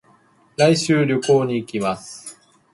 [0.57, 2.39] 来週、旅行に行きます。